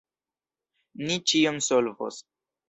Ni 1.09 1.17
ĉion 1.33 1.61
solvos. 1.67 2.19